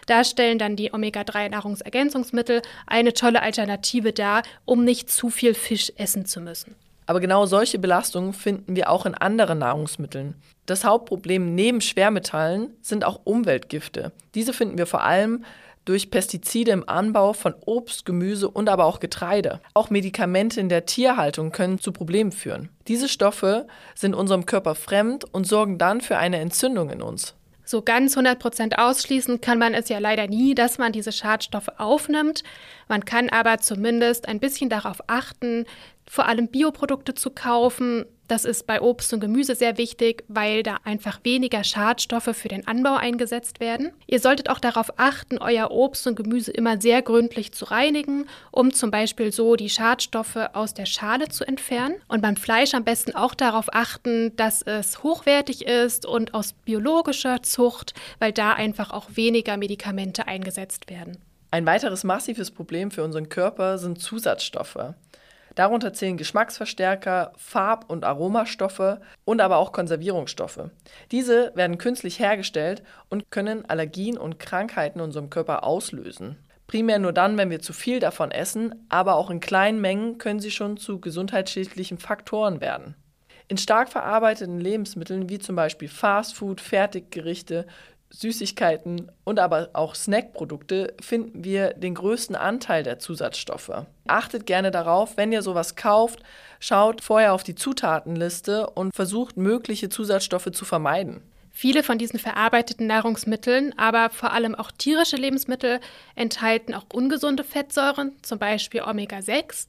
Da 0.08 0.24
stellen 0.24 0.58
dann 0.58 0.76
die 0.76 0.94
Omega-3-Nahrungsergänzungsmittel 0.94 2.62
eine 2.88 3.14
tolle 3.14 3.42
Alternative 3.42 4.14
dar, 4.14 4.42
um 4.66 4.84
nicht 4.84 5.10
zu 5.10 5.30
viel 5.30 5.54
Fisch 5.54 5.92
essen 5.98 6.26
zu 6.26 6.42
müssen. 6.42 6.76
Aber 7.06 7.20
genau 7.20 7.46
solche 7.46 7.80
Belastungen 7.80 8.34
finden 8.34 8.76
wir 8.76 8.90
auch 8.90 9.06
in 9.06 9.16
anderen 9.16 9.60
Nahrungsmitteln. 9.60 10.36
Das 10.66 10.84
Hauptproblem 10.84 11.56
neben 11.56 11.82
Schwermetallen 11.82 12.76
sind 12.82 13.04
auch 13.04 13.22
Umweltgifte. 13.24 14.12
Diese 14.36 14.54
finden 14.54 14.78
wir 14.78 14.86
vor 14.86 15.04
allem 15.04 15.44
durch 15.86 16.12
Pestizide 16.12 16.72
im 16.72 16.88
Anbau 16.88 17.34
von 17.34 17.56
Obst, 17.66 18.06
Gemüse 18.06 18.50
und 18.50 18.70
aber 18.70 18.86
auch 18.86 19.00
Getreide. 19.00 19.60
Auch 19.74 19.90
Medikamente 19.90 20.60
in 20.60 20.70
der 20.70 20.86
Tierhaltung 20.86 21.52
können 21.52 21.80
zu 21.80 21.92
Problemen 21.92 22.32
führen. 22.32 22.70
Diese 22.88 23.10
Stoffe 23.10 23.68
sind 23.96 24.14
unserem 24.14 24.46
Körper 24.46 24.76
fremd 24.76 25.26
und 25.32 25.48
sorgen 25.48 25.78
dann 25.78 26.02
für 26.02 26.18
eine 26.18 26.38
Entzündung 26.38 26.90
in 26.92 27.02
uns. 27.02 27.34
So 27.72 27.82
ganz 27.82 28.18
100% 28.18 28.78
ausschließen 28.80 29.40
kann 29.40 29.58
man 29.58 29.74
es 29.74 29.88
ja 29.88 30.00
leider 30.00 30.28
nie, 30.28 30.56
dass 30.56 30.78
man 30.78 30.92
diese 30.92 31.14
Schadstoffe 31.14 31.70
aufnimmt. 31.78 32.44
Man 32.90 33.06
kann 33.06 33.30
aber 33.30 33.60
zumindest 33.60 34.28
ein 34.28 34.42
bisschen 34.42 34.70
darauf 34.70 34.98
achten, 35.08 35.64
vor 36.06 36.26
allem 36.26 36.50
Bioprodukte 36.50 37.14
zu 37.14 37.30
kaufen, 37.30 38.04
das 38.32 38.46
ist 38.46 38.66
bei 38.66 38.80
Obst 38.80 39.12
und 39.12 39.20
Gemüse 39.20 39.56
sehr 39.56 39.78
wichtig, 39.78 40.24
weil 40.30 40.64
da 40.64 40.78
einfach 40.86 41.20
weniger 41.24 41.66
Schadstoffe 41.66 42.34
für 42.34 42.48
den 42.48 42.66
Anbau 42.66 42.96
eingesetzt 42.96 43.60
werden. 43.60 43.92
Ihr 44.08 44.22
solltet 44.22 44.50
auch 44.50 44.60
darauf 44.60 44.98
achten, 44.98 45.38
euer 45.38 45.70
Obst 45.70 46.08
und 46.08 46.16
Gemüse 46.16 46.52
immer 46.52 46.80
sehr 46.80 47.02
gründlich 47.02 47.52
zu 47.52 47.66
reinigen, 47.66 48.28
um 48.52 48.74
zum 48.74 48.90
Beispiel 48.90 49.34
so 49.34 49.58
die 49.58 49.70
Schadstoffe 49.70 50.38
aus 50.54 50.74
der 50.74 50.86
Schale 50.86 51.28
zu 51.28 51.44
entfernen. 51.46 51.96
Und 52.08 52.22
beim 52.22 52.38
Fleisch 52.38 52.74
am 52.74 52.86
besten 52.86 53.16
auch 53.16 53.36
darauf 53.36 53.74
achten, 53.74 54.34
dass 54.38 54.62
es 54.62 55.04
hochwertig 55.04 55.66
ist 55.66 56.06
und 56.06 56.34
aus 56.34 56.54
biologischer 56.54 57.44
Zucht, 57.44 57.94
weil 58.20 58.32
da 58.32 58.54
einfach 58.54 58.92
auch 58.92 59.10
weniger 59.16 59.58
Medikamente 59.58 60.30
eingesetzt 60.30 60.90
werden. 60.90 61.18
Ein 61.54 61.66
weiteres 61.66 62.06
massives 62.06 62.50
Problem 62.50 62.92
für 62.92 63.04
unseren 63.04 63.28
Körper 63.28 63.78
sind 63.78 64.02
Zusatzstoffe. 64.02 64.94
Darunter 65.56 65.94
zählen 65.94 66.18
Geschmacksverstärker, 66.18 67.34
Farb- 67.36 67.90
und 67.90 68.06
Aromastoffe 68.06 69.02
und 69.26 69.42
aber 69.42 69.58
auch 69.58 69.72
Konservierungsstoffe. 69.72 70.70
Diese 71.12 71.52
werden 71.56 71.78
künstlich 71.78 72.20
hergestellt 72.20 72.84
und 73.10 73.30
können 73.32 73.66
Allergien 73.66 74.18
und 74.18 74.40
Krankheiten 74.40 75.00
in 75.00 75.06
unserem 75.06 75.30
Körper 75.30 75.64
auslösen. 75.64 76.38
Primär 76.68 77.00
nur 77.00 77.12
dann, 77.12 77.38
wenn 77.38 77.50
wir 77.50 77.60
zu 77.60 77.74
viel 77.74 78.00
davon 78.00 78.32
essen, 78.32 78.86
aber 78.88 79.16
auch 79.16 79.30
in 79.30 79.42
kleinen 79.42 79.82
Mengen 79.82 80.18
können 80.18 80.40
sie 80.40 80.52
schon 80.52 80.78
zu 80.78 81.02
gesundheitsschädlichen 81.02 81.98
Faktoren 81.98 82.62
werden. 82.62 82.96
In 83.50 83.58
stark 83.58 83.90
verarbeiteten 83.90 84.62
Lebensmitteln 84.62 85.28
wie 85.28 85.38
zum 85.38 85.58
Beispiel 85.58 85.90
Fastfood, 85.90 86.62
Fertiggerichte, 86.62 87.68
Süßigkeiten 88.12 89.12
und 89.24 89.40
aber 89.40 89.70
auch 89.74 89.96
Snackprodukte 89.96 90.94
finden 91.02 91.44
wir 91.44 91.74
den 91.74 91.96
größten 91.96 92.36
Anteil 92.36 92.84
der 92.84 93.00
Zusatzstoffe. 93.00 93.72
Achtet 94.08 94.46
gerne 94.46 94.70
darauf, 94.70 95.18
wenn 95.18 95.32
ihr 95.32 95.42
sowas 95.42 95.76
kauft, 95.76 96.22
schaut 96.60 97.02
vorher 97.02 97.34
auf 97.34 97.44
die 97.44 97.56
Zutatenliste 97.56 98.70
und 98.70 98.94
versucht 98.94 99.38
mögliche 99.38 99.90
Zusatzstoffe 99.90 100.52
zu 100.52 100.66
vermeiden. 100.66 101.22
Viele 101.54 101.84
von 101.84 101.98
diesen 101.98 102.20
verarbeiteten 102.20 102.88
Nahrungsmitteln, 102.88 103.78
aber 103.78 104.10
vor 104.10 104.32
allem 104.32 104.56
auch 104.56 104.72
tierische 104.72 105.18
Lebensmittel, 105.18 105.80
enthalten 106.16 106.74
auch 106.74 106.86
ungesunde 106.94 107.44
Fettsäuren, 107.44 108.14
zum 108.22 108.40
Beispiel 108.40 108.82
Omega-6. 108.82 109.68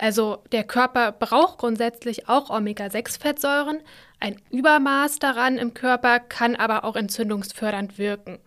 Also 0.00 0.38
der 0.50 0.64
Körper 0.64 1.12
braucht 1.12 1.58
grundsätzlich 1.58 2.26
auch 2.26 2.48
Omega-6-Fettsäuren, 2.48 3.82
ein 4.18 4.40
Übermaß 4.50 5.18
daran 5.18 5.58
im 5.58 5.74
Körper 5.74 6.20
kann 6.20 6.56
aber 6.56 6.84
auch 6.84 6.96
entzündungsfördernd 6.96 7.98
wirken. 7.98 8.38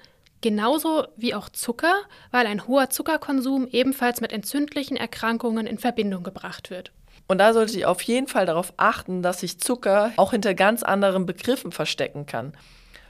Genauso 0.42 1.06
wie 1.16 1.36
auch 1.36 1.50
Zucker, 1.50 1.94
weil 2.32 2.48
ein 2.48 2.68
hoher 2.68 2.90
Zuckerkonsum 2.90 3.68
ebenfalls 3.68 4.20
mit 4.20 4.34
entzündlichen 4.34 4.98
Erkrankungen 4.98 5.68
in 5.68 5.78
Verbindung 5.78 6.24
gebracht 6.24 6.72
wird. 6.72 6.92
Und 7.28 7.38
da 7.38 7.54
sollte 7.54 7.78
ich 7.78 7.86
auf 7.86 8.02
jeden 8.02 8.28
Fall 8.28 8.48
darauf 8.48 8.74
achten, 8.78 9.22
dass 9.22 9.42
sich 9.42 9.60
Zucker 9.60 10.12
auch 10.18 10.32
hinter 10.32 10.56
ganz 10.56 10.82
anderen 10.82 11.28
Begriffen 11.28 11.72
verstecken 11.72 12.26
kann. 12.26 12.54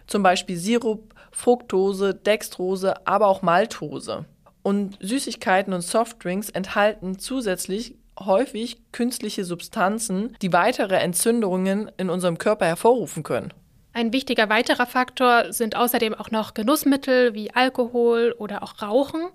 Zum 0.05 0.21
Beispiel 0.21 0.57
Sirup, 0.57 1.13
Fructose, 1.31 2.13
Dextrose, 2.13 3.07
aber 3.07 3.27
auch 3.27 3.41
Maltose. 3.41 4.25
Und 4.63 4.97
Süßigkeiten 5.01 5.73
und 5.73 5.81
Softdrinks 5.81 6.49
enthalten 6.49 7.19
zusätzlich 7.19 7.95
häufig 8.19 8.77
künstliche 8.91 9.45
Substanzen, 9.45 10.35
die 10.41 10.53
weitere 10.53 10.95
Entzündungen 10.95 11.91
in 11.97 12.09
unserem 12.09 12.37
Körper 12.37 12.65
hervorrufen 12.65 13.23
können. 13.23 13.53
Ein 13.93 14.11
wichtiger 14.11 14.49
weiterer 14.49 14.87
Faktor 14.87 15.53
sind 15.53 15.75
außerdem 15.75 16.15
auch 16.15 16.31
noch 16.31 16.55
Genussmittel 16.55 17.35
wie 17.35 17.53
Alkohol 17.53 18.33
oder 18.37 18.63
auch 18.63 18.81
Rauchen, 18.81 19.29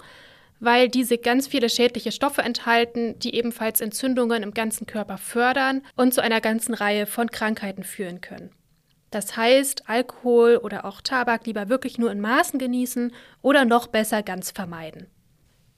weil 0.60 0.88
diese 0.88 1.18
ganz 1.18 1.46
viele 1.46 1.68
schädliche 1.68 2.10
Stoffe 2.10 2.42
enthalten, 2.42 3.18
die 3.20 3.34
ebenfalls 3.34 3.80
Entzündungen 3.80 4.42
im 4.42 4.54
ganzen 4.54 4.86
Körper 4.86 5.16
fördern 5.16 5.82
und 5.94 6.12
zu 6.12 6.20
einer 6.22 6.40
ganzen 6.40 6.74
Reihe 6.74 7.06
von 7.06 7.30
Krankheiten 7.30 7.84
führen 7.84 8.20
können. 8.20 8.50
Das 9.10 9.36
heißt, 9.36 9.88
Alkohol 9.88 10.56
oder 10.56 10.84
auch 10.84 11.00
Tabak 11.00 11.46
lieber 11.46 11.68
wirklich 11.68 11.96
nur 11.98 12.10
in 12.10 12.20
Maßen 12.20 12.58
genießen 12.58 13.12
oder 13.40 13.64
noch 13.64 13.86
besser 13.86 14.22
ganz 14.22 14.50
vermeiden. 14.50 15.06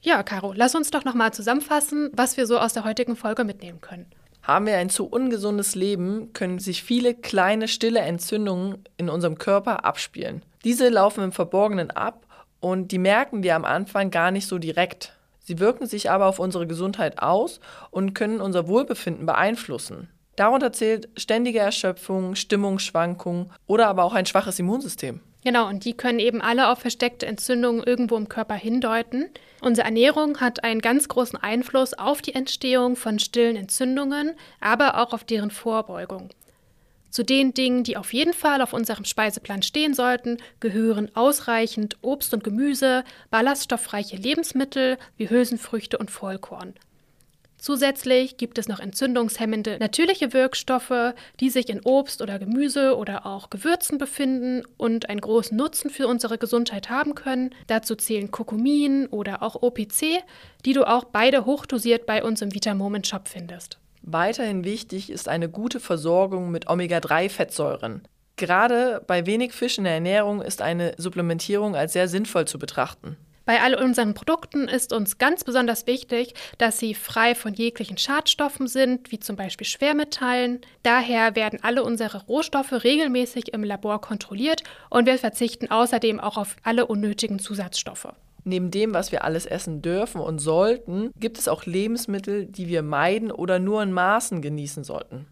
Ja, 0.03 0.23
Caro, 0.23 0.55
lass 0.57 0.75
uns 0.75 0.91
doch 0.91 1.05
nochmal 1.05 1.33
zusammenfassen, 1.35 2.11
was 2.15 2.39
wir 2.39 2.47
so 2.47 2.59
aus 2.59 2.73
der 2.73 2.85
heutigen 2.85 3.17
Folge 3.17 3.45
mitnehmen 3.45 3.83
können. 3.83 4.07
Haben 4.43 4.67
wir 4.67 4.79
ein 4.79 4.89
zu 4.89 5.07
ungesundes 5.07 5.75
Leben, 5.75 6.33
können 6.33 6.59
sich 6.59 6.83
viele 6.83 7.15
kleine 7.15 7.69
stille 7.69 8.01
Entzündungen 8.01 8.83
in 8.97 9.11
unserem 9.11 9.37
Körper 9.37 9.85
abspielen. 9.85 10.43
Diese 10.65 10.89
laufen 10.89 11.23
im 11.25 11.33
Verborgenen 11.33 11.91
ab 11.91 12.27
und 12.61 12.93
die 12.93 12.99
merken 12.99 13.43
wir 13.43 13.55
am 13.55 13.67
Anfang 13.67 14.11
gar 14.11 14.31
nicht 14.31 14.47
so 14.47 14.59
direkt. 14.59 15.13
Sie 15.41 15.59
wirken 15.59 15.87
sich 15.87 16.11
aber 16.11 16.27
auf 16.27 16.39
unsere 16.39 16.67
Gesundheit 16.67 17.21
aus 17.23 17.61
und 17.91 18.15
können 18.15 18.41
unser 18.41 18.69
Wohlbefinden 18.69 19.27
beeinflussen. 19.27 20.09
Darunter 20.37 20.73
zählt 20.73 21.09
ständige 21.19 21.59
Erschöpfung, 21.59 22.35
Stimmungsschwankungen 22.35 23.51
oder 23.67 23.89
aber 23.89 24.05
auch 24.05 24.15
ein 24.15 24.27
schwaches 24.27 24.59
Immunsystem. 24.59 25.21
Genau, 25.43 25.69
und 25.69 25.85
die 25.85 25.95
können 25.95 26.19
eben 26.19 26.43
alle 26.43 26.69
auf 26.69 26.81
versteckte 26.81 27.27
Entzündungen 27.27 27.83
irgendwo 27.83 28.17
im 28.17 28.29
Körper 28.29 28.55
hindeuten. 28.55 29.31
Unsere 29.63 29.87
Ernährung 29.87 30.41
hat 30.41 30.65
einen 30.65 30.81
ganz 30.81 31.09
großen 31.09 31.39
Einfluss 31.39 31.95
auf 31.95 32.21
die 32.21 32.35
Entstehung 32.35 32.97
von 32.97 33.19
stillen 33.19 33.57
Entzündungen, 33.57 34.33
aber 34.61 34.99
auch 34.99 35.13
auf 35.15 35.25
deren 35.25 35.51
Vorbeugung. 35.51 36.29
Zu 37.11 37.25
den 37.25 37.55
Dingen, 37.55 37.83
die 37.83 37.97
auf 37.97 38.13
jeden 38.13 38.35
Fall 38.35 38.63
auf 38.63 38.73
unserem 38.73 39.05
Speiseplan 39.05 39.63
stehen 39.63 39.95
sollten, 39.95 40.37
gehören 40.61 41.11
ausreichend 41.17 41.97
Obst 42.03 42.33
und 42.33 42.45
Gemüse, 42.45 43.03
ballaststoffreiche 43.31 44.17
Lebensmittel 44.17 44.97
wie 45.17 45.29
Hülsenfrüchte 45.29 45.99
und 45.99 46.11
Vollkorn. 46.11 46.75
Zusätzlich 47.61 48.39
gibt 48.39 48.57
es 48.57 48.69
noch 48.69 48.81
entzündungshemmende 48.81 49.79
natürliche 49.79 50.33
Wirkstoffe, 50.33 51.15
die 51.41 51.51
sich 51.51 51.69
in 51.69 51.81
Obst 51.83 52.23
oder 52.23 52.39
Gemüse 52.39 52.97
oder 52.97 53.27
auch 53.27 53.51
Gewürzen 53.51 53.99
befinden 53.99 54.63
und 54.79 55.11
einen 55.11 55.21
großen 55.21 55.57
Nutzen 55.57 55.91
für 55.91 56.09
unsere 56.09 56.39
Gesundheit 56.39 56.89
haben 56.89 57.15
können. 57.15 57.55
Dazu 57.67 57.97
zählen 57.97 58.31
Kurkumin 58.31 59.07
oder 59.09 59.43
auch 59.43 59.63
OPC, 59.63 60.23
die 60.65 60.73
du 60.73 60.89
auch 60.89 61.05
beide 61.05 61.45
hochdosiert 61.45 62.07
bei 62.07 62.25
uns 62.25 62.41
im 62.41 62.55
Vitamoment 62.55 63.07
Shop 63.07 63.29
findest. 63.29 63.79
Weiterhin 64.03 64.65
wichtig 64.65 65.11
ist 65.11 65.29
eine 65.29 65.51
gute 65.51 65.81
Versorgung 65.81 66.51
mit 66.51 66.69
Omega-3-Fettsäuren. 66.69 68.03
Gerade 68.37 69.03
bei 69.07 69.27
wenig 69.27 69.53
Fisch 69.53 69.77
in 69.77 69.85
der 69.85 69.93
Ernährung 69.93 70.41
ist 70.41 70.63
eine 70.63 70.95
Supplementierung 70.97 71.77
als 71.77 71.93
sehr 71.93 72.09
sinnvoll 72.09 72.47
zu 72.47 72.59
betrachten. 72.59 73.19
Bei 73.51 73.63
all 73.63 73.75
unseren 73.75 74.15
Produkten 74.15 74.69
ist 74.69 74.93
uns 74.93 75.19
ganz 75.19 75.43
besonders 75.43 75.89
wichtig, 75.89 76.35
dass 76.59 76.79
sie 76.79 76.95
frei 76.95 77.35
von 77.35 77.53
jeglichen 77.53 77.99
Schadstoffen 77.99 78.69
sind, 78.69 79.11
wie 79.11 79.19
zum 79.19 79.35
Beispiel 79.35 79.67
Schwermetallen. 79.67 80.61
Daher 80.85 81.35
werden 81.35 81.59
alle 81.61 81.83
unsere 81.83 82.27
Rohstoffe 82.27 82.85
regelmäßig 82.85 83.53
im 83.53 83.65
Labor 83.65 84.01
kontrolliert 84.01 84.63
und 84.89 85.07
wir 85.07 85.19
verzichten 85.19 85.69
außerdem 85.69 86.21
auch 86.21 86.37
auf 86.37 86.55
alle 86.63 86.87
unnötigen 86.87 87.41
Zusatzstoffe. 87.41 88.13
Neben 88.45 88.71
dem, 88.71 88.95
was 88.95 89.11
wir 89.11 89.25
alles 89.25 89.47
essen 89.47 89.83
dürfen 89.83 90.21
und 90.21 90.39
sollten, 90.39 91.11
gibt 91.19 91.37
es 91.37 91.49
auch 91.49 91.67
Lebensmittel, 91.67 92.47
die 92.47 92.69
wir 92.69 92.83
meiden 92.83 93.33
oder 93.33 93.59
nur 93.59 93.83
in 93.83 93.91
Maßen 93.91 94.43
genießen 94.43 94.85
sollten. 94.85 95.27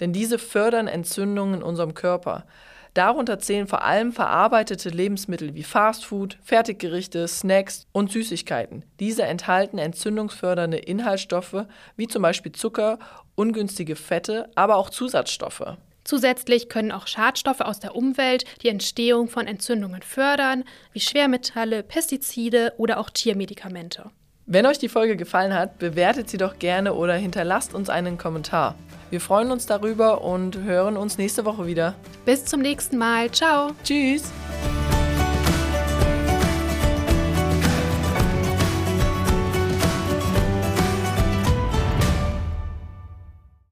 Denn 0.00 0.12
diese 0.12 0.40
fördern 0.40 0.88
Entzündungen 0.88 1.60
in 1.60 1.62
unserem 1.62 1.94
Körper. 1.94 2.46
Darunter 2.94 3.38
zählen 3.38 3.66
vor 3.66 3.82
allem 3.82 4.12
verarbeitete 4.12 4.88
Lebensmittel 4.88 5.54
wie 5.54 5.62
Fastfood, 5.62 6.38
Fertiggerichte, 6.42 7.28
Snacks 7.28 7.86
und 7.92 8.10
Süßigkeiten. 8.10 8.84
Diese 8.98 9.22
enthalten 9.22 9.78
entzündungsfördernde 9.78 10.78
Inhaltsstoffe 10.78 11.66
wie 11.96 12.08
zum 12.08 12.22
Beispiel 12.22 12.52
Zucker, 12.52 12.98
ungünstige 13.36 13.96
Fette, 13.96 14.50
aber 14.54 14.76
auch 14.76 14.90
Zusatzstoffe. 14.90 15.76
Zusätzlich 16.04 16.68
können 16.68 16.92
auch 16.92 17.06
Schadstoffe 17.06 17.60
aus 17.60 17.78
der 17.78 17.94
Umwelt 17.94 18.44
die 18.62 18.68
Entstehung 18.68 19.28
von 19.28 19.46
Entzündungen 19.46 20.02
fördern, 20.02 20.64
wie 20.92 21.00
Schwermetalle, 21.00 21.82
Pestizide 21.82 22.72
oder 22.78 22.98
auch 22.98 23.10
Tiermedikamente. 23.10 24.10
Wenn 24.46 24.66
euch 24.66 24.78
die 24.78 24.88
Folge 24.88 25.16
gefallen 25.16 25.54
hat, 25.54 25.78
bewertet 25.78 26.28
sie 26.28 26.38
doch 26.38 26.58
gerne 26.58 26.94
oder 26.94 27.14
hinterlasst 27.14 27.72
uns 27.72 27.88
einen 27.88 28.18
Kommentar. 28.18 28.74
Wir 29.10 29.20
freuen 29.20 29.50
uns 29.50 29.66
darüber 29.66 30.22
und 30.22 30.58
hören 30.58 30.96
uns 30.96 31.18
nächste 31.18 31.44
Woche 31.44 31.66
wieder. 31.66 31.94
Bis 32.24 32.44
zum 32.44 32.60
nächsten 32.60 32.96
Mal. 32.96 33.30
Ciao. 33.30 33.72
Tschüss. 33.82 34.30